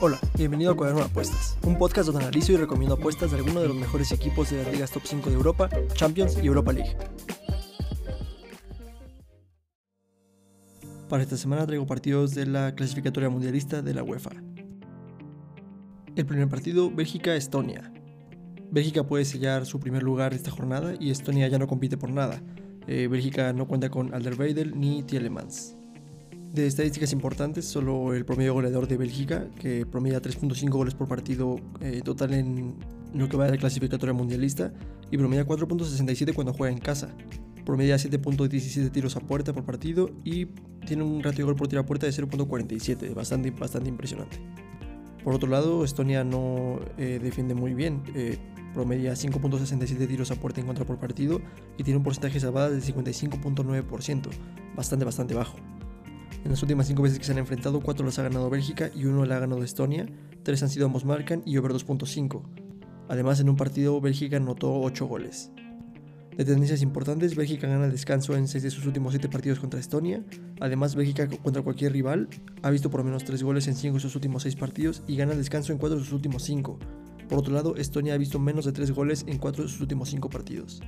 Hola, 0.00 0.20
bienvenido 0.36 0.70
a 0.70 0.76
Cuaderno 0.76 1.00
de 1.00 1.06
Apuestas, 1.06 1.56
un 1.62 1.76
podcast 1.76 2.06
donde 2.06 2.22
analizo 2.22 2.52
y 2.52 2.56
recomiendo 2.56 2.94
apuestas 2.94 3.32
de 3.32 3.38
algunos 3.38 3.62
de 3.62 3.68
los 3.68 3.76
mejores 3.76 4.12
equipos 4.12 4.50
de 4.50 4.62
las 4.62 4.72
ligas 4.72 4.92
top 4.92 5.02
5 5.04 5.30
de 5.30 5.34
Europa, 5.34 5.68
Champions 5.94 6.38
y 6.40 6.46
Europa 6.46 6.72
League. 6.72 6.96
Para 11.08 11.24
esta 11.24 11.36
semana 11.36 11.66
traigo 11.66 11.84
partidos 11.86 12.32
de 12.32 12.46
la 12.46 12.76
clasificatoria 12.76 13.28
mundialista 13.28 13.82
de 13.82 13.92
la 13.92 14.04
UEFA. 14.04 14.30
El 16.14 16.24
primer 16.24 16.48
partido, 16.48 16.92
Bélgica-Estonia. 16.92 17.92
Bélgica 18.70 19.04
puede 19.04 19.24
sellar 19.24 19.66
su 19.66 19.80
primer 19.80 20.04
lugar 20.04 20.32
esta 20.32 20.52
jornada 20.52 20.94
y 21.00 21.10
Estonia 21.10 21.48
ya 21.48 21.58
no 21.58 21.66
compite 21.66 21.96
por 21.96 22.10
nada. 22.10 22.40
Eh, 22.86 23.08
Bélgica 23.08 23.52
no 23.52 23.66
cuenta 23.66 23.90
con 23.90 24.14
Alderweireld 24.14 24.76
ni 24.76 25.02
Tielemans. 25.02 25.76
De 26.54 26.68
estadísticas 26.68 27.12
importantes, 27.12 27.64
solo 27.64 28.14
el 28.14 28.24
promedio 28.24 28.54
goleador 28.54 28.86
de 28.86 28.96
Bélgica, 28.96 29.48
que 29.58 29.84
promedia 29.86 30.22
3.5 30.22 30.70
goles 30.70 30.94
por 30.94 31.08
partido 31.08 31.56
eh, 31.80 32.00
total 32.04 32.32
en 32.32 32.76
lo 33.12 33.28
que 33.28 33.36
va 33.36 33.46
de 33.46 33.50
la 33.50 33.56
clasificatoria 33.56 34.12
mundialista, 34.12 34.72
y 35.10 35.18
promedia 35.18 35.44
4.67 35.44 36.32
cuando 36.32 36.52
juega 36.52 36.72
en 36.72 36.78
casa. 36.78 37.12
Promedia 37.66 37.96
7.17 37.96 38.92
tiros 38.92 39.16
a 39.16 39.20
puerta 39.20 39.52
por 39.52 39.64
partido 39.64 40.12
y 40.22 40.46
tiene 40.86 41.02
un 41.02 41.24
ratio 41.24 41.38
de 41.38 41.44
gol 41.46 41.56
por 41.56 41.66
tiro 41.66 41.82
a 41.82 41.86
puerta 41.86 42.06
de 42.06 42.12
0.47, 42.12 43.12
bastante, 43.14 43.50
bastante 43.50 43.88
impresionante. 43.88 44.38
Por 45.24 45.34
otro 45.34 45.48
lado, 45.48 45.84
Estonia 45.84 46.22
no 46.22 46.78
eh, 46.98 47.18
defiende 47.20 47.54
muy 47.54 47.74
bien, 47.74 48.04
eh, 48.14 48.38
promedia 48.74 49.14
5.67 49.14 50.06
tiros 50.06 50.30
a 50.30 50.36
puerta 50.36 50.60
en 50.60 50.68
contra 50.68 50.84
por 50.84 51.00
partido 51.00 51.40
y 51.76 51.82
tiene 51.82 51.98
un 51.98 52.04
porcentaje 52.04 52.34
de 52.34 52.40
salvadas 52.40 52.70
de 52.70 52.94
55.9%, 52.94 54.28
bastante, 54.76 55.04
bastante 55.04 55.34
bajo. 55.34 55.56
En 56.44 56.50
las 56.50 56.62
últimas 56.62 56.86
5 56.86 57.02
veces 57.02 57.18
que 57.18 57.24
se 57.24 57.32
han 57.32 57.38
enfrentado, 57.38 57.80
4 57.80 58.04
las 58.04 58.18
ha 58.18 58.22
ganado 58.22 58.50
Bélgica 58.50 58.90
y 58.94 59.06
1 59.06 59.24
la 59.24 59.36
ha 59.36 59.40
ganado 59.40 59.64
Estonia, 59.64 60.06
3 60.42 60.62
han 60.62 60.68
sido 60.68 60.84
ambos 60.84 61.06
marcan 61.06 61.42
y 61.46 61.56
over 61.56 61.72
2.5. 61.72 62.42
Además, 63.08 63.40
en 63.40 63.48
un 63.48 63.56
partido 63.56 63.98
Bélgica 64.00 64.36
anotó 64.36 64.78
8 64.80 65.06
goles. 65.06 65.50
De 66.36 66.44
tendencias 66.44 66.82
importantes, 66.82 67.34
Bélgica 67.34 67.66
gana 67.66 67.86
el 67.86 67.92
descanso 67.92 68.36
en 68.36 68.46
6 68.46 68.62
de 68.62 68.70
sus 68.70 68.84
últimos 68.84 69.14
7 69.14 69.28
partidos 69.30 69.58
contra 69.58 69.80
Estonia. 69.80 70.22
Además, 70.60 70.96
Bélgica 70.96 71.28
contra 71.28 71.62
cualquier 71.62 71.92
rival 71.92 72.28
ha 72.62 72.70
visto 72.70 72.90
por 72.90 73.00
lo 73.00 73.04
menos 73.04 73.24
3 73.24 73.42
goles 73.42 73.66
en 73.68 73.74
5 73.74 73.94
de 73.94 74.00
sus 74.00 74.14
últimos 74.14 74.42
6 74.42 74.56
partidos 74.56 75.02
y 75.06 75.16
gana 75.16 75.32
el 75.32 75.38
descanso 75.38 75.72
en 75.72 75.78
4 75.78 75.98
de 75.98 76.04
sus 76.04 76.12
últimos 76.12 76.42
5. 76.42 76.78
Por 77.26 77.38
otro 77.38 77.54
lado, 77.54 77.76
Estonia 77.76 78.12
ha 78.12 78.18
visto 78.18 78.38
menos 78.38 78.66
de 78.66 78.72
3 78.72 78.90
goles 78.90 79.24
en 79.26 79.38
4 79.38 79.62
de 79.62 79.70
sus 79.70 79.80
últimos 79.80 80.10
5 80.10 80.28
partidos. 80.28 80.82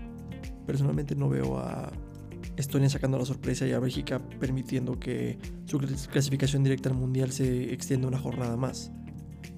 Personalmente 0.67 1.15
no 1.15 1.31
veo 1.31 1.59
a 1.59 1.93
Estonia 2.57 2.89
sacando 2.89 3.19
la 3.19 3.25
sorpresa 3.25 3.67
y 3.67 3.73
a 3.73 3.79
Bélgica 3.79 4.21
permitiendo 4.41 4.99
que 4.99 5.39
su 5.67 5.79
clasificación 5.79 6.65
directa 6.65 6.89
al 6.89 6.97
Mundial 6.97 7.33
se 7.33 7.73
extienda 7.73 8.09
una 8.09 8.19
jornada 8.19 8.57
más. 8.57 8.91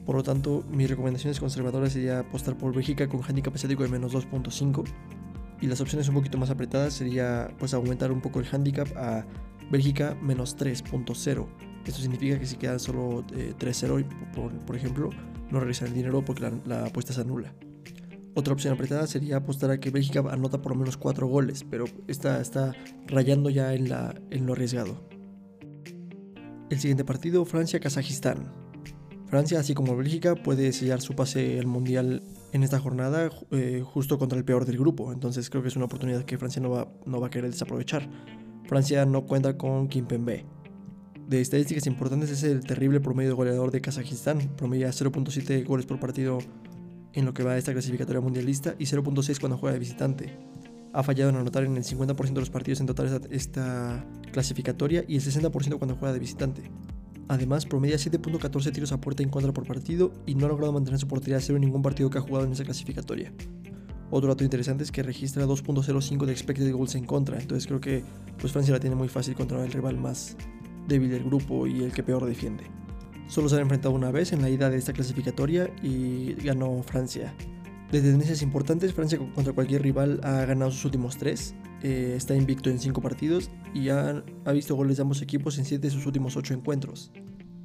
Por 0.04 0.16
lo 0.16 0.22
tanto, 0.22 0.64
mis 0.70 0.88
recomendaciones 0.88 1.38
conservadoras 1.38 1.92
sería 1.92 2.20
apostar 2.20 2.56
por 2.56 2.74
Bélgica 2.74 3.08
con 3.08 3.22
handicap 3.22 3.54
asiático 3.54 3.82
de 3.82 3.88
menos 3.88 4.14
2.5 4.14 4.84
y 5.60 5.66
las 5.66 5.80
opciones 5.80 6.08
un 6.08 6.14
poquito 6.14 6.38
más 6.38 6.50
apretadas 6.50 6.94
sería 6.94 7.50
pues 7.58 7.74
aumentar 7.74 8.12
un 8.12 8.20
poco 8.20 8.40
el 8.40 8.46
handicap 8.50 8.88
a 8.96 9.26
Bélgica 9.70 10.16
menos 10.22 10.56
3.0. 10.56 11.46
Esto 11.84 12.00
significa 12.00 12.38
que 12.38 12.46
si 12.46 12.56
queda 12.56 12.78
solo 12.78 13.24
3-0, 13.26 14.00
eh, 14.00 14.06
por, 14.66 14.76
ejemplo, 14.76 15.10
no 15.50 15.60
regresan 15.60 15.88
el 15.88 15.94
dinero 15.94 16.24
porque 16.24 16.42
la, 16.42 16.52
la 16.64 16.86
apuesta 16.86 17.12
se 17.12 17.20
anula. 17.20 17.54
Otra 18.34 18.52
opción 18.52 18.74
apretada 18.74 19.06
sería 19.06 19.36
apostar 19.36 19.70
a 19.70 19.80
que 19.80 19.90
Bélgica 19.90 20.22
anota 20.30 20.62
por 20.62 20.72
lo 20.72 20.78
menos 20.78 20.96
4 20.96 21.26
goles, 21.26 21.64
pero 21.68 21.86
está, 22.06 22.40
está 22.40 22.74
rayando 23.06 23.50
ya 23.50 23.74
en, 23.74 23.88
lo 23.88 24.52
arriesgado. 24.52 25.02
El 26.70 26.78
siguiente 26.78 27.04
partido, 27.04 27.44
Francia-Kazajistán. 27.44 28.52
Francia, 29.26 29.60
así 29.60 29.74
como 29.74 29.96
Bélgica, 29.96 30.36
puede 30.36 30.72
sellar 30.72 31.00
su 31.00 31.14
pase 31.14 31.58
al 31.58 31.66
Mundial 31.66 32.22
en 32.52 32.62
esta 32.62 32.78
jornada 32.78 33.30
eh, 33.50 33.82
justo 33.84 34.18
contra 34.18 34.38
el 34.38 34.44
peor 34.44 34.64
del 34.64 34.78
grupo, 34.78 35.12
entonces 35.12 35.50
creo 35.50 35.62
que 35.62 35.68
es 35.68 35.76
una 35.76 35.84
oportunidad 35.84 36.24
que 36.24 36.38
Francia 36.38 36.62
no 36.62 36.70
va, 36.70 37.26
a 37.26 37.30
querer 37.30 37.50
desaprovechar. 37.50 38.08
Francia 38.64 39.04
no 39.04 39.26
cuenta 39.26 39.58
con 39.58 39.88
Kimpembe. 39.88 40.46
De 41.26 41.42
estadísticas 41.42 41.86
importantes 41.86 42.30
es 42.30 42.42
el 42.42 42.60
terrible 42.64 43.00
promedio 43.00 43.36
goleador 43.36 43.70
de 43.70 43.82
Kazajistán, 43.82 44.38
promedia 44.56 44.88
0.7 44.88 45.66
goles 45.66 45.84
por 45.84 46.00
partido 46.00 46.38
en 47.12 47.24
lo 47.24 47.34
que 47.34 47.42
va 47.42 47.52
a 47.52 47.58
esta 47.58 47.72
clasificatoria 47.72 48.20
mundialista 48.20 48.74
y 48.78 48.84
0.6 48.84 49.40
cuando 49.40 49.58
juega 49.58 49.74
de 49.74 49.78
visitante. 49.78 50.38
Ha 50.92 51.02
fallado 51.02 51.30
en 51.30 51.36
anotar 51.36 51.64
en 51.64 51.76
el 51.76 51.84
50% 51.84 52.32
de 52.32 52.40
los 52.40 52.50
partidos 52.50 52.80
en 52.80 52.86
total 52.86 53.20
esta, 53.30 54.04
clasificatoria 54.32 55.04
y 55.06 55.16
el 55.16 55.22
60% 55.22 55.78
cuando 55.78 55.96
juega 55.96 56.12
de 56.12 56.18
visitante. 56.18 56.70
Además, 57.28 57.66
promedia 57.66 57.96
7.14 57.96 58.72
tiros 58.72 58.92
a 58.92 59.00
puerta 59.00 59.22
en 59.22 59.28
contra 59.28 59.52
por 59.52 59.66
partido 59.66 60.12
y 60.24 60.34
no 60.34 60.46
ha 60.46 60.48
logrado 60.48 60.72
mantener 60.72 60.98
su 60.98 61.06
portería 61.06 61.36
a 61.36 61.40
cero 61.40 61.56
en 61.56 61.62
ningún 61.62 61.82
partido 61.82 62.08
que 62.08 62.18
ha 62.18 62.22
jugado 62.22 62.46
en 62.46 62.52
esa 62.52 62.64
clasificatoria. 62.64 63.32
Otro 64.10 64.30
dato 64.30 64.44
interesante 64.44 64.84
es 64.84 64.90
que 64.90 65.02
registra 65.02 65.44
2.05 65.44 66.24
de 66.24 66.32
expected 66.32 66.72
goals 66.72 66.94
en 66.94 67.04
contra, 67.04 67.38
entonces 67.38 67.66
creo 67.66 67.80
que 67.80 68.02
pues 68.40 68.52
Francia 68.52 68.72
la 68.72 68.80
tiene 68.80 68.96
muy 68.96 69.08
fácil 69.08 69.34
contra 69.34 69.62
el 69.62 69.70
rival 69.70 69.98
más 69.98 70.36
débil 70.86 71.10
del 71.10 71.24
grupo 71.24 71.66
y 71.66 71.82
el 71.82 71.92
que 71.92 72.02
peor 72.02 72.24
defiende. 72.24 72.77
Solo 73.28 73.50
se 73.50 73.56
han 73.56 73.62
enfrentado 73.62 73.94
una 73.94 74.10
vez 74.10 74.32
en 74.32 74.40
la 74.40 74.48
ida 74.48 74.70
de 74.70 74.78
esta 74.78 74.94
clasificatoria 74.94 75.70
y 75.82 76.32
ganó 76.42 76.82
Francia. 76.82 77.34
De 77.92 78.00
tendencias 78.00 78.42
importantes, 78.42 78.92
Francia 78.94 79.18
contra 79.34 79.52
cualquier 79.52 79.82
rival 79.82 80.20
ha 80.22 80.44
ganado 80.46 80.70
sus 80.70 80.84
últimos 80.86 81.18
tres, 81.18 81.54
eh, 81.82 82.14
está 82.16 82.34
invicto 82.34 82.70
en 82.70 82.78
5 82.78 83.00
partidos 83.00 83.50
y 83.74 83.90
ha, 83.90 84.24
visto 84.52 84.74
goles 84.74 84.96
de 84.96 85.02
ambos 85.02 85.22
equipos 85.22 85.58
en 85.58 85.64
7 85.64 85.86
de 85.86 85.90
sus 85.90 86.06
últimos 86.06 86.36
8 86.36 86.54
encuentros. 86.54 87.12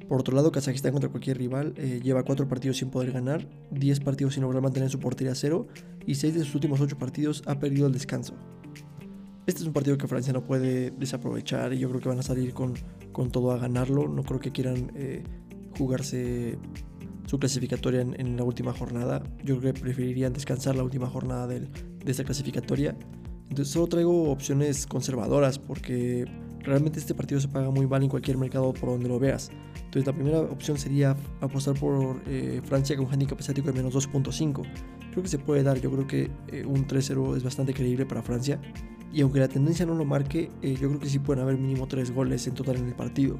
Por 0.08 0.20
otro 0.20 0.36
lado, 0.36 0.52
Kazajistán 0.52 0.92
contra 0.92 1.10
cualquier 1.10 1.38
rival 1.38 1.72
eh, 1.76 2.00
lleva 2.02 2.24
4 2.24 2.46
partidos 2.46 2.76
sin 2.76 2.90
poder 2.90 3.12
ganar, 3.12 3.48
10 3.70 4.00
partidos 4.00 4.34
sin 4.34 4.42
lograr 4.42 4.62
mantener 4.62 4.90
su 4.90 5.00
portería 5.00 5.32
a 5.32 5.34
cero 5.34 5.66
y 6.06 6.14
6 6.16 6.34
de 6.34 6.40
sus 6.44 6.54
últimos 6.54 6.80
8 6.80 6.98
partidos 6.98 7.42
ha 7.46 7.58
perdido 7.58 7.86
el 7.86 7.92
descanso. 7.92 8.34
Este 9.46 9.60
es 9.60 9.66
un 9.66 9.74
partido 9.74 9.98
que 9.98 10.08
Francia 10.08 10.32
no 10.32 10.44
puede 10.44 10.90
desaprovechar 10.90 11.74
y 11.74 11.78
yo 11.78 11.90
creo 11.90 12.00
que 12.00 12.08
van 12.08 12.18
a 12.18 12.22
salir 12.22 12.54
con, 12.54 12.74
con 13.12 13.30
todo 13.30 13.52
a 13.52 13.58
ganarlo. 13.58 14.08
No 14.08 14.22
creo 14.22 14.40
que 14.40 14.52
quieran 14.52 14.90
eh, 14.94 15.22
jugarse 15.76 16.58
su 17.26 17.38
clasificatoria 17.38 18.00
en, 18.00 18.36
la 18.36 18.44
última 18.44 18.72
jornada. 18.72 19.22
Yo 19.42 19.58
creo 19.58 19.72
que 19.72 19.80
preferirían 19.80 20.32
descansar 20.32 20.76
la 20.76 20.82
última 20.82 21.06
jornada 21.06 21.46
de 21.46 21.68
esta 22.04 22.24
clasificatoria. 22.24 22.96
Entonces 23.48 23.72
solo 23.72 23.86
traigo 23.86 24.30
opciones 24.30 24.86
conservadoras 24.86 25.58
porque 25.58 26.26
realmente 26.64 26.98
este 26.98 27.14
partido 27.14 27.40
se 27.40 27.48
paga 27.48 27.70
muy 27.70 27.86
mal 27.86 28.02
en 28.02 28.08
cualquier 28.08 28.36
mercado 28.36 28.72
por 28.72 28.90
donde 28.90 29.08
lo 29.08 29.18
veas. 29.18 29.50
Entonces 29.76 30.06
la 30.06 30.12
primera 30.12 30.40
opción 30.40 30.78
sería 30.78 31.16
apostar 31.40 31.78
por 31.78 32.20
eh, 32.26 32.60
Francia 32.64 32.96
con 32.96 33.06
un 33.06 33.12
handicap 33.12 33.38
asiático 33.38 33.68
de 33.68 33.74
menos 33.74 33.94
2.5. 33.94 34.62
Creo 35.10 35.22
que 35.22 35.28
se 35.28 35.38
puede 35.38 35.62
dar, 35.62 35.80
yo 35.80 35.90
creo 35.90 36.06
que 36.06 36.30
eh, 36.48 36.64
un 36.64 36.86
3-0 36.86 37.36
es 37.36 37.44
bastante 37.44 37.72
creíble 37.74 38.06
para 38.06 38.22
Francia. 38.22 38.60
Y 39.12 39.20
aunque 39.20 39.38
la 39.38 39.48
tendencia 39.48 39.86
no 39.86 39.94
lo 39.94 40.04
marque, 40.04 40.50
eh, 40.62 40.74
yo 40.80 40.88
creo 40.88 40.98
que 40.98 41.08
sí 41.08 41.20
pueden 41.20 41.42
haber 41.42 41.56
mínimo 41.56 41.86
3 41.86 42.10
goles 42.10 42.46
en 42.48 42.54
total 42.54 42.76
en 42.76 42.88
el 42.88 42.94
partido. 42.94 43.38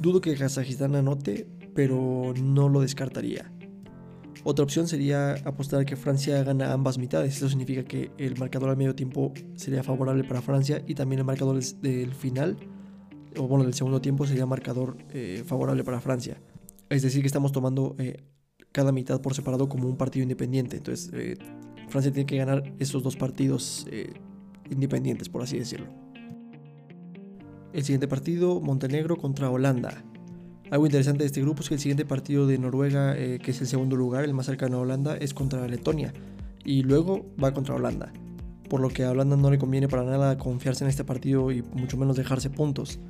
Dudo 0.00 0.20
que 0.20 0.34
Kazajistán 0.34 0.94
anote, 0.94 1.46
pero 1.74 2.34
no 2.42 2.68
lo 2.68 2.80
descartaría. 2.80 3.50
Otra 4.46 4.62
opción 4.62 4.86
sería 4.86 5.32
apostar 5.46 5.86
que 5.86 5.96
Francia 5.96 6.42
gana 6.44 6.72
ambas 6.72 6.98
mitades. 6.98 7.36
Eso 7.36 7.48
significa 7.48 7.82
que 7.84 8.10
el 8.18 8.36
marcador 8.38 8.68
al 8.68 8.76
medio 8.76 8.94
tiempo 8.94 9.32
sería 9.56 9.82
favorable 9.82 10.22
para 10.22 10.42
Francia 10.42 10.82
y 10.86 10.94
también 10.94 11.20
el 11.20 11.24
marcador 11.24 11.62
del 11.62 12.14
final, 12.14 12.58
o 13.38 13.48
bueno, 13.48 13.64
del 13.64 13.72
segundo 13.72 14.02
tiempo 14.02 14.26
sería 14.26 14.44
marcador 14.44 14.98
eh, 15.10 15.42
favorable 15.46 15.82
para 15.82 16.00
Francia. 16.02 16.36
Es 16.90 17.02
decir, 17.02 17.22
que 17.22 17.26
estamos 17.26 17.52
tomando 17.52 17.96
eh, 17.98 18.22
cada 18.70 18.92
mitad 18.92 19.22
por 19.22 19.34
separado 19.34 19.66
como 19.70 19.88
un 19.88 19.96
partido 19.96 20.24
independiente. 20.24 20.76
Entonces, 20.76 21.10
eh, 21.14 21.38
Francia 21.88 22.12
tiene 22.12 22.26
que 22.26 22.36
ganar 22.36 22.74
esos 22.78 23.02
dos 23.02 23.16
partidos 23.16 23.86
independientes, 24.70 25.30
por 25.30 25.42
así 25.42 25.58
decirlo. 25.58 26.03
El 27.74 27.82
siguiente 27.82 28.06
partido, 28.06 28.60
Montenegro 28.60 29.16
contra 29.16 29.50
Holanda. 29.50 30.04
Algo 30.70 30.86
interesante 30.86 31.24
de 31.24 31.26
este 31.26 31.40
grupo 31.40 31.62
es 31.62 31.68
que 31.68 31.74
el 31.74 31.80
siguiente 31.80 32.04
partido 32.04 32.46
de 32.46 32.56
Noruega, 32.56 33.18
eh, 33.18 33.40
que 33.42 33.50
es 33.50 33.60
el 33.60 33.66
segundo 33.66 33.96
lugar, 33.96 34.22
el 34.22 34.32
más 34.32 34.46
cercano 34.46 34.76
a 34.76 34.80
Holanda, 34.82 35.16
es 35.16 35.34
contra 35.34 35.66
Letonia. 35.66 36.12
Y 36.64 36.84
luego 36.84 37.26
va 37.42 37.52
contra 37.52 37.74
Holanda. 37.74 38.12
Por 38.70 38.78
lo 38.78 38.90
que 38.90 39.02
a 39.02 39.10
Holanda 39.10 39.36
no 39.36 39.50
le 39.50 39.58
conviene 39.58 39.88
para 39.88 40.04
nada 40.04 40.38
confiarse 40.38 40.84
en 40.84 40.90
este 40.90 41.02
partido 41.02 41.50
y 41.50 41.62
mucho 41.62 41.96
menos 41.96 42.16
dejarse 42.16 42.48
puntos. 42.48 43.00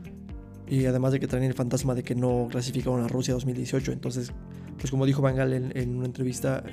Y 0.67 0.87
además 0.87 1.13
de 1.13 1.21
que 1.21 1.27
traen 1.27 1.45
el 1.45 1.53
fantasma 1.53 1.95
de 1.95 2.03
que 2.03 2.15
no 2.15 2.49
clasificaron 2.51 3.03
a 3.03 3.09
Rusia 3.09 3.35
2018. 3.35 3.93
Entonces, 3.93 4.33
pues 4.79 4.91
como 4.91 5.05
dijo 5.05 5.21
Van 5.21 5.39
en, 5.53 5.95
una 5.95 6.07
entrevista, 6.07 6.65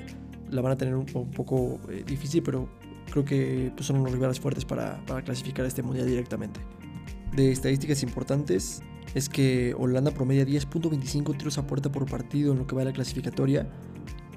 la 0.50 0.62
van 0.62 0.72
a 0.72 0.76
tener 0.76 0.94
un, 0.94 1.04
poco 1.04 1.78
eh, 1.90 2.04
difícil, 2.06 2.42
pero 2.42 2.70
creo 3.10 3.22
que 3.22 3.70
pues, 3.74 3.84
son 3.84 3.96
unos 3.96 4.12
rivales 4.12 4.40
fuertes 4.40 4.64
para, 4.64 5.04
para 5.04 5.20
clasificar 5.20 5.66
este 5.66 5.82
mundial 5.82 6.06
directamente 6.06 6.58
de 7.34 7.50
estadísticas 7.50 8.02
importantes 8.02 8.82
es 9.14 9.28
que 9.28 9.74
Holanda 9.78 10.10
promedia 10.10 10.46
10.25 10.46 11.36
tiros 11.36 11.58
a 11.58 11.66
puerta 11.66 11.90
por 11.90 12.08
partido 12.10 12.52
en 12.52 12.58
lo 12.58 12.66
que 12.66 12.74
va 12.74 12.82
de 12.82 12.86
la 12.86 12.92
clasificatoria 12.92 13.68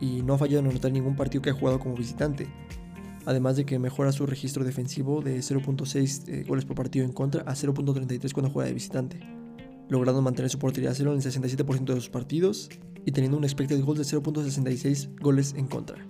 y 0.01 0.21
no 0.21 0.33
ha 0.33 0.37
fallado 0.37 0.59
en 0.59 0.67
anotar 0.67 0.91
ningún 0.91 1.15
partido 1.15 1.41
que 1.41 1.49
ha 1.49 1.53
jugado 1.53 1.79
como 1.79 1.95
visitante. 1.95 2.47
Además 3.25 3.55
de 3.55 3.65
que 3.65 3.79
mejora 3.79 4.11
su 4.11 4.25
registro 4.25 4.63
defensivo 4.63 5.21
de 5.21 5.39
0.6 5.39 6.27
eh, 6.27 6.43
goles 6.47 6.65
por 6.65 6.75
partido 6.75 7.05
en 7.05 7.11
contra 7.11 7.41
a 7.43 7.55
0.33 7.55 8.31
cuando 8.33 8.51
juega 8.51 8.67
de 8.67 8.73
visitante. 8.73 9.19
logrando 9.87 10.21
mantener 10.21 10.49
su 10.49 10.57
portería 10.57 10.89
a 10.89 10.95
cero 10.95 11.11
en 11.11 11.17
el 11.17 11.23
67% 11.23 11.85
de 11.85 11.95
sus 11.95 12.09
partidos 12.09 12.69
y 13.05 13.11
teniendo 13.11 13.37
un 13.37 13.43
expected 13.43 13.83
goals 13.83 13.99
de 13.99 14.17
0.66 14.17 15.19
goles 15.21 15.53
en 15.55 15.67
contra. 15.67 16.05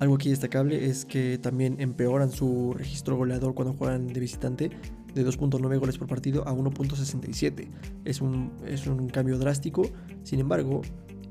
Algo 0.00 0.16
aquí 0.16 0.30
destacable 0.30 0.86
es 0.86 1.04
que 1.04 1.38
también 1.38 1.76
empeoran 1.80 2.30
su 2.30 2.74
registro 2.76 3.16
goleador 3.16 3.54
cuando 3.54 3.74
juegan 3.74 4.08
de 4.08 4.20
visitante 4.20 4.70
de 5.14 5.26
2.9 5.26 5.78
goles 5.78 5.98
por 5.98 6.06
partido 6.06 6.46
a 6.46 6.52
1.67. 6.52 7.68
Es 8.04 8.20
un, 8.20 8.52
es 8.66 8.86
un 8.86 9.08
cambio 9.08 9.38
drástico, 9.38 9.82
sin 10.22 10.40
embargo, 10.40 10.82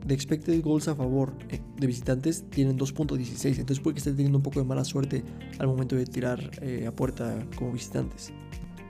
de 0.05 0.13
expected 0.13 0.61
goals 0.63 0.87
a 0.87 0.95
favor 0.95 1.33
eh, 1.49 1.59
de 1.77 1.87
visitantes 1.87 2.49
tienen 2.49 2.77
2.16, 2.77 3.59
entonces 3.59 3.79
puede 3.79 3.95
que 3.95 3.99
estén 3.99 4.15
teniendo 4.15 4.37
un 4.37 4.43
poco 4.43 4.59
de 4.59 4.65
mala 4.65 4.85
suerte 4.85 5.23
al 5.59 5.67
momento 5.67 5.95
de 5.95 6.05
tirar 6.05 6.39
eh, 6.61 6.85
a 6.87 6.91
puerta 6.91 7.45
como 7.55 7.71
visitantes. 7.71 8.31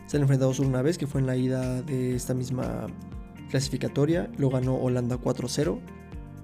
Se 0.06 0.18
han 0.18 0.22
enfrentado 0.22 0.54
solo 0.54 0.70
una 0.70 0.82
vez, 0.82 0.98
que 0.98 1.08
fue 1.08 1.20
en 1.20 1.28
la 1.28 1.36
ida 1.36 1.82
de 1.82 2.16
esta 2.16 2.34
misma 2.34 2.88
clasificatoria, 3.50 4.32
lo 4.38 4.50
ganó 4.50 4.76
Holanda 4.76 5.18
4-0, 5.18 5.80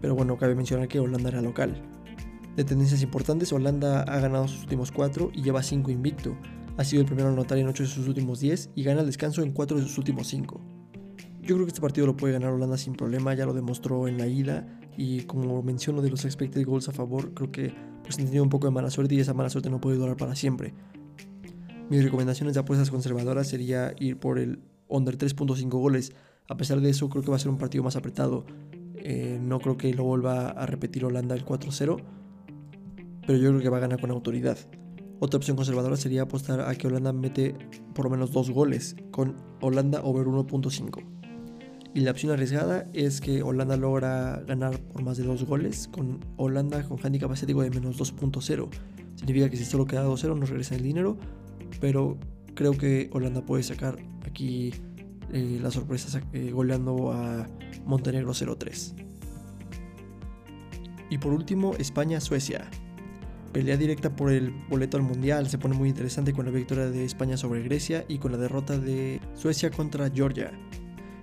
pero 0.01 0.15
bueno, 0.15 0.37
cabe 0.37 0.55
mencionar 0.55 0.87
que 0.87 0.99
Holanda 0.99 1.29
era 1.29 1.41
local. 1.41 1.81
De 2.55 2.63
tendencias 2.63 3.01
importantes, 3.01 3.53
Holanda 3.53 4.01
ha 4.01 4.19
ganado 4.19 4.47
sus 4.47 4.63
últimos 4.63 4.91
4 4.91 5.31
y 5.33 5.43
lleva 5.43 5.63
5 5.63 5.91
invicto. 5.91 6.35
Ha 6.75 6.83
sido 6.83 7.01
el 7.01 7.07
primero 7.07 7.27
en 7.27 7.35
anotar 7.35 7.57
en 7.59 7.67
8 7.67 7.83
de 7.83 7.89
sus 7.89 8.07
últimos 8.07 8.39
10 8.39 8.71
y 8.75 8.83
gana 8.83 9.01
el 9.01 9.05
descanso 9.05 9.43
en 9.43 9.51
4 9.51 9.77
de 9.77 9.83
sus 9.83 9.97
últimos 9.99 10.27
5. 10.27 10.59
Yo 11.41 11.55
creo 11.55 11.65
que 11.65 11.69
este 11.69 11.81
partido 11.81 12.07
lo 12.07 12.17
puede 12.17 12.33
ganar 12.33 12.51
Holanda 12.51 12.77
sin 12.77 12.93
problema, 12.93 13.33
ya 13.33 13.45
lo 13.45 13.53
demostró 13.53 14.07
en 14.07 14.17
la 14.17 14.27
ida 14.27 14.79
y 14.97 15.21
como 15.21 15.61
menciono 15.61 16.01
de 16.01 16.09
los 16.09 16.25
expected 16.25 16.65
goals 16.65 16.89
a 16.89 16.91
favor, 16.91 17.33
creo 17.33 17.51
que 17.51 17.73
pues 18.01 18.17
han 18.17 18.25
tenido 18.25 18.43
un 18.43 18.49
poco 18.49 18.65
de 18.65 18.71
mala 18.71 18.89
suerte 18.89 19.13
y 19.13 19.19
esa 19.19 19.33
mala 19.33 19.49
suerte 19.49 19.69
no 19.69 19.79
puede 19.79 19.97
durar 19.97 20.17
para 20.17 20.35
siempre. 20.35 20.73
Mis 21.89 22.03
recomendaciones 22.03 22.55
de 22.55 22.61
apuestas 22.61 22.89
conservadoras 22.89 23.47
sería 23.47 23.93
ir 23.99 24.17
por 24.17 24.39
el 24.39 24.59
under 24.87 25.17
3.5 25.17 25.69
goles. 25.69 26.13
A 26.47 26.57
pesar 26.57 26.81
de 26.81 26.89
eso, 26.89 27.09
creo 27.09 27.23
que 27.23 27.29
va 27.29 27.35
a 27.35 27.39
ser 27.39 27.49
un 27.49 27.57
partido 27.57 27.83
más 27.83 27.95
apretado. 27.95 28.45
Eh, 28.95 29.37
no 29.41 29.59
creo 29.59 29.77
que 29.77 29.93
lo 29.93 30.05
vuelva 30.05 30.49
a 30.49 30.65
repetir 30.65 31.05
Holanda 31.05 31.35
el 31.35 31.45
4-0, 31.45 32.01
pero 33.27 33.37
yo 33.37 33.49
creo 33.49 33.61
que 33.61 33.69
va 33.69 33.77
a 33.77 33.81
ganar 33.81 33.99
con 33.99 34.11
autoridad. 34.11 34.57
Otra 35.19 35.38
opción 35.38 35.56
conservadora 35.56 35.95
sería 35.95 36.24
apostar 36.24 36.62
a 36.62 36.75
que 36.75 36.88
Holanda 36.88 37.13
mete 37.13 37.56
por 37.94 38.06
lo 38.06 38.12
menos 38.12 38.31
dos 38.31 38.50
goles, 38.50 38.95
con 39.12 39.38
Holanda 39.62 40.01
over 40.04 40.25
1.5. 40.25 41.04
Y 41.95 42.00
la 42.00 42.12
opción 42.12 42.31
arriesgada 42.31 42.89
es 42.94 43.21
que 43.21 43.44
Holanda 43.44 43.77
logra 43.77 44.44
ganar 44.48 44.80
por 44.80 45.04
más 45.04 45.18
de 45.18 45.24
dos 45.24 45.45
goles, 45.45 45.88
con 45.88 46.19
Holanda 46.38 46.83
con 46.83 46.98
handicap 47.04 47.31
asiático 47.31 47.62
de 47.62 47.69
menos 47.69 48.00
2.0. 48.00 48.69
Significa 49.15 49.50
que 49.50 49.57
si 49.57 49.65
solo 49.65 49.86
queda 49.86 50.07
2-0 50.07 50.38
nos 50.39 50.50
regresa 50.50 50.75
el 50.75 50.81
dinero, 50.81 51.18
pero 51.80 52.18
creo 52.56 52.71
que 52.74 53.12
Holanda 53.13 53.45
puede 53.45 53.62
sacar 53.62 53.98
aquí 54.25 54.74
eh, 55.31 55.60
la 55.62 55.69
sorpresa 55.69 56.19
eh, 56.33 56.51
goleando 56.51 57.12
a 57.12 57.48
Montenegro 57.86 58.31
0-3. 58.31 58.95
Y 61.12 61.19
por 61.19 61.31
último, 61.31 61.75
España-Suecia. 61.77 62.71
Pelea 63.53 63.77
directa 63.77 64.15
por 64.15 64.31
el 64.31 64.51
boleto 64.69 64.97
al 64.97 65.03
Mundial 65.03 65.47
se 65.47 65.57
pone 65.57 65.75
muy 65.75 65.89
interesante 65.89 66.33
con 66.33 66.45
la 66.45 66.51
victoria 66.51 66.89
de 66.89 67.05
España 67.05 67.38
sobre 67.38 67.61
Grecia 67.63 68.03
y 68.07 68.17
con 68.17 68.31
la 68.31 68.38
derrota 68.38 68.77
de 68.77 69.21
Suecia 69.35 69.69
contra 69.69 70.09
Georgia. 70.09 70.51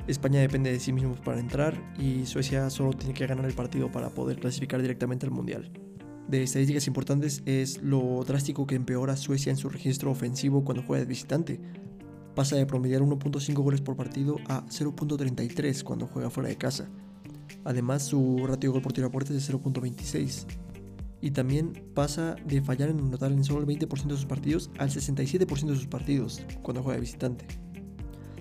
España 0.07 0.41
depende 0.41 0.73
de 0.73 0.81
sí 0.81 0.93
mismos 0.93 1.21
para 1.21 1.41
entrar 1.41 1.75
y 1.99 2.25
Suecia 2.27 2.71
solo 2.71 2.93
tiene 2.93 3.15
que 3.15 3.27
ganar 3.27 3.45
el 3.45 3.53
partido 3.53 3.91
para 3.91 4.11
poder 4.11 4.39
clasificar 4.39 4.81
directamente 4.81 5.27
al 5.27 5.33
Mundial 5.33 5.71
de 6.31 6.45
estadísticas 6.45 6.87
importantes 6.87 7.43
es 7.45 7.83
lo 7.83 8.23
drástico 8.25 8.67
que 8.67 8.77
empeora 8.77 9.17
Suecia 9.17 9.51
en 9.51 9.57
su 9.57 9.69
registro 9.69 10.13
ofensivo 10.13 10.65
cuando 10.65 10.85
juega 10.85 11.01
de 11.01 11.09
visitante. 11.09 11.61
Pasa 12.37 12.55
de 12.55 12.67
promediar 12.67 13.03
1.5 13.03 13.55
goles 13.55 13.81
por 13.81 13.97
partido 13.97 14.37
a 14.49 14.65
0.33 14.67 15.83
cuando 15.83 16.07
juega 16.07 16.31
fuera 16.31 16.49
de 16.49 16.57
casa. 16.57 16.89
Además, 17.65 18.05
su 18.05 18.47
ratio 18.47 18.73
gol 18.73 18.81
por 18.81 18.93
tiro 18.93 19.09
a 19.09 19.11
puerta 19.11 19.35
es 19.35 19.47
de 19.47 19.53
0.26. 19.53 20.47
Y 21.21 21.33
también 21.33 21.85
pasa 21.95 22.37
de 22.47 22.63
fallar 22.63 22.89
en 22.89 22.99
anotar 22.99 23.31
en 23.33 23.45
solo 23.45 23.61
el 23.61 23.67
20% 23.67 24.05
de 24.05 24.17
sus 24.17 24.27
partidos 24.27 24.71
al 24.79 24.91
67% 24.91 25.67
de 25.67 25.77
sus 25.77 25.87
partidos 25.87 26.43
cuando 26.63 26.83
juega 26.83 26.97
de 26.97 27.01
visitante. 27.01 27.47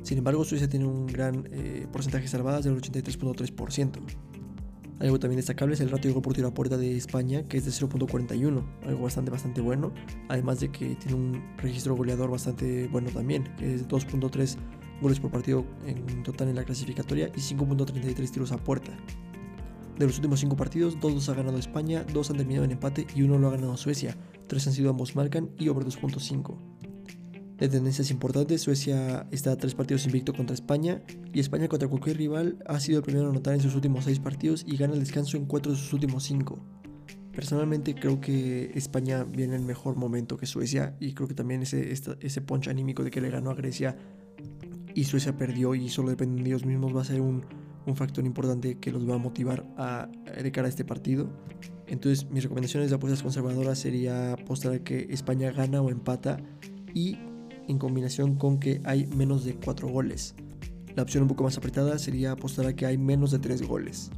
Sin 0.04 0.18
embargo, 0.18 0.46
Suecia 0.46 0.70
tiene 0.70 0.86
un 0.86 1.08
gran 1.08 1.48
eh, 1.52 1.86
porcentaje 1.92 2.24
de 2.24 2.30
salvadas 2.30 2.64
del 2.64 2.80
83.3%. 2.82 4.00
Algo 5.00 5.18
también 5.18 5.38
destacable 5.38 5.76
es 5.76 5.82
el 5.82 5.90
ratio 5.90 6.10
de 6.10 6.14
gol 6.14 6.22
por 6.22 6.34
tiro 6.34 6.50
a 6.50 6.54
puerta 6.54 6.78
de 6.78 6.98
España, 6.98 7.44
que 7.44 7.58
es 7.58 7.66
de 7.66 7.72
0.41, 7.72 8.64
algo 8.86 9.04
bastante, 9.04 9.32
bastante 9.32 9.62
bueno. 9.62 9.94
Además 10.28 10.60
de 10.60 10.72
que 10.72 10.96
tiene 10.96 11.16
un 11.16 11.58
registro 11.58 11.96
goleador 11.96 12.30
bastante 12.30 12.88
bueno 12.88 13.10
también, 13.10 13.44
que 13.58 13.76
es 13.76 13.88
2.3 13.88 14.58
goles 15.02 15.20
por 15.22 15.32
partido 15.32 15.66
en 15.86 16.24
total 16.24 16.50
en 16.50 16.56
la 16.56 16.66
clasificatoria 16.66 17.30
y 17.30 17.40
5.33 17.40 18.30
tiros 18.30 18.52
a 18.52 18.58
puerta. 18.58 18.92
De 20.00 20.08
los 20.08 20.16
últimos 20.16 20.40
5 20.40 20.56
partidos, 20.56 21.00
2 21.00 21.14
los 21.14 21.30
ha 21.30 21.36
ganado 21.36 21.58
España, 21.58 22.06
2 22.12 22.32
han 22.32 22.38
terminado 22.38 22.66
en 22.66 22.72
empate 22.72 23.06
y 23.16 23.22
1 23.22 23.38
lo 23.38 23.48
ha 23.48 23.52
ganado 23.52 23.78
Suecia. 23.78 24.16
3 24.48 24.68
han 24.68 24.74
sido 24.74 24.90
ambos 24.90 25.16
marcan 25.16 25.52
y 25.60 25.68
over 25.68 25.86
2.5 25.86 26.58
de 27.60 27.68
tendencias 27.68 28.10
importantes, 28.10 28.62
Suecia 28.62 29.28
está 29.32 29.52
a 29.52 29.58
tres 29.58 29.76
partidos 29.76 30.06
invicto 30.06 30.34
contra 30.34 30.54
España 30.54 31.04
y 31.34 31.42
España 31.42 31.68
contra 31.68 31.90
cualquier 31.90 32.16
rival 32.16 32.58
ha 32.66 32.80
sido 32.80 33.00
el 33.00 33.04
primero 33.04 33.28
a 33.28 33.32
anotar 33.32 33.54
en 33.54 33.60
sus 33.60 33.76
últimos 33.76 34.06
seis 34.06 34.20
partidos 34.20 34.64
y 34.66 34.78
gana 34.78 34.94
el 34.94 35.02
descanso 35.02 35.36
en 35.36 35.46
cuatro 35.46 35.74
de 35.74 35.78
sus 35.78 35.92
últimos 35.92 36.24
cinco. 36.24 36.60
Personalmente 37.34 37.96
creo 37.96 38.22
que 38.22 38.72
España 38.76 39.26
viene 39.26 39.58
en 39.58 39.66
mejor 39.66 39.98
momento 39.98 40.38
que 40.38 40.46
Suecia 40.46 40.96
y 41.02 41.14
creo 41.14 41.28
que 41.28 41.34
también 41.34 41.62
ese, 41.62 41.92
ese 41.92 42.44
anímico 42.70 43.04
de 43.04 43.12
que 43.12 43.20
le 43.20 43.30
ganó 43.30 43.52
a 43.52 43.56
Grecia 43.56 43.98
y 44.96 45.04
Suecia 45.04 45.36
perdió 45.38 45.76
y 45.76 45.90
solo 45.90 46.10
dependen 46.10 46.44
de 46.44 46.52
ellos 46.52 46.66
mismos 46.66 46.96
va 46.96 47.02
a 47.02 47.06
ser 47.06 47.20
un, 47.20 47.44
un 47.86 47.96
factor 47.96 48.26
importante 48.26 48.78
que 48.78 48.92
los 48.92 49.10
va 49.10 49.16
a 49.16 49.18
motivar 49.18 49.66
a, 49.78 50.10
de 50.42 50.52
cara 50.52 50.68
a 50.68 50.70
este 50.70 50.86
partido. 50.86 51.30
Entonces 51.88 52.30
mis 52.30 52.44
recomendaciones 52.44 52.90
de 52.90 52.96
apuestas 52.96 53.24
conservadoras 53.24 53.80
sería 53.80 54.34
apostar 54.34 54.74
a 54.74 54.80
que 54.80 55.08
España 55.10 55.52
gana 55.52 55.82
o 55.82 55.90
empata 55.90 56.38
y 56.94 57.18
en 57.68 57.78
combinación 57.78 58.36
con 58.36 58.60
que 58.60 58.82
hay 58.84 59.08
menos 59.08 59.44
de 59.46 59.56
4 59.56 59.88
goles. 59.88 60.36
La 60.96 61.04
opción 61.04 61.24
un 61.24 61.30
poco 61.30 61.44
más 61.44 61.58
apretada 61.58 61.98
sería 62.00 62.32
apostar 62.32 62.66
a 62.66 62.76
que 62.76 62.86
hay 62.86 62.98
menos 62.98 63.32
de 63.32 63.40
3 63.40 63.68
goles. 63.68 64.12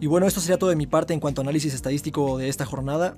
Y 0.00 0.06
bueno, 0.06 0.26
esto 0.26 0.40
sería 0.40 0.58
todo 0.58 0.70
de 0.70 0.76
mi 0.76 0.86
parte 0.86 1.14
en 1.14 1.20
cuanto 1.20 1.40
a 1.40 1.44
análisis 1.44 1.72
estadístico 1.72 2.38
de 2.38 2.48
esta 2.48 2.66
jornada. 2.66 3.16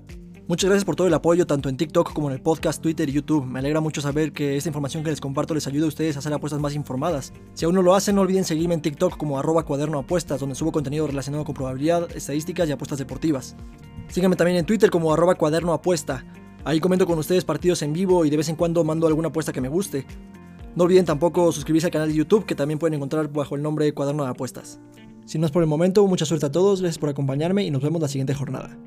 Muchas 0.48 0.70
gracias 0.70 0.84
por 0.84 0.94
todo 0.94 1.08
el 1.08 1.14
apoyo, 1.14 1.44
tanto 1.44 1.68
en 1.68 1.76
TikTok 1.76 2.12
como 2.12 2.28
en 2.28 2.34
el 2.34 2.40
podcast, 2.40 2.80
Twitter 2.80 3.08
y 3.08 3.12
YouTube. 3.12 3.44
Me 3.44 3.58
alegra 3.58 3.80
mucho 3.80 4.00
saber 4.00 4.30
que 4.30 4.56
esta 4.56 4.68
información 4.68 5.02
que 5.02 5.10
les 5.10 5.20
comparto 5.20 5.54
les 5.54 5.66
ayuda 5.66 5.86
a 5.86 5.88
ustedes 5.88 6.14
a 6.14 6.20
hacer 6.20 6.32
apuestas 6.32 6.60
más 6.60 6.76
informadas. 6.76 7.32
Si 7.54 7.64
aún 7.64 7.74
no 7.74 7.82
lo 7.82 7.96
hacen, 7.96 8.14
no 8.14 8.20
olviden 8.20 8.44
seguirme 8.44 8.74
en 8.74 8.80
TikTok 8.80 9.16
como 9.16 9.40
arroba 9.40 9.64
cuaderno 9.64 9.98
apuestas, 9.98 10.38
donde 10.38 10.54
subo 10.54 10.70
contenido 10.70 11.08
relacionado 11.08 11.44
con 11.44 11.56
probabilidad, 11.56 12.08
estadísticas 12.14 12.68
y 12.68 12.72
apuestas 12.72 13.00
deportivas. 13.00 13.56
Síganme 14.06 14.36
también 14.36 14.58
en 14.58 14.66
Twitter 14.66 14.88
como 14.88 15.12
arroba 15.12 15.34
cuaderno. 15.34 15.80
Ahí 16.64 16.78
comento 16.78 17.08
con 17.08 17.18
ustedes 17.18 17.44
partidos 17.44 17.82
en 17.82 17.92
vivo 17.92 18.24
y 18.24 18.30
de 18.30 18.36
vez 18.36 18.48
en 18.48 18.54
cuando 18.54 18.84
mando 18.84 19.08
alguna 19.08 19.28
apuesta 19.28 19.52
que 19.52 19.60
me 19.60 19.68
guste. 19.68 20.06
No 20.76 20.84
olviden 20.84 21.06
tampoco 21.06 21.50
suscribirse 21.50 21.88
al 21.88 21.92
canal 21.92 22.08
de 22.08 22.14
YouTube 22.14 22.46
que 22.46 22.54
también 22.54 22.78
pueden 22.78 22.94
encontrar 22.94 23.32
bajo 23.32 23.56
el 23.56 23.62
nombre 23.62 23.92
Cuaderno 23.92 24.22
de 24.22 24.30
Apuestas. 24.30 24.78
Sin 25.24 25.40
más 25.40 25.50
por 25.50 25.64
el 25.64 25.68
momento, 25.68 26.06
mucha 26.06 26.24
suerte 26.24 26.46
a 26.46 26.52
todos, 26.52 26.82
gracias 26.82 27.00
por 27.00 27.08
acompañarme 27.08 27.64
y 27.64 27.72
nos 27.72 27.82
vemos 27.82 28.00
la 28.00 28.06
siguiente 28.06 28.32
jornada. 28.32 28.78